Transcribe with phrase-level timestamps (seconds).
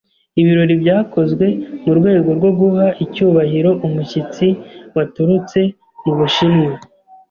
[0.39, 1.45] Ibirori byakozwe
[1.83, 4.47] mu rwego rwo guha icyubahiro umushyitsi
[4.95, 5.59] waturutse
[6.03, 6.73] mu Bushinwa.